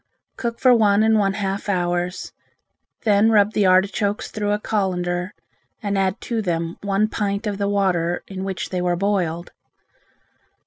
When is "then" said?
3.03-3.29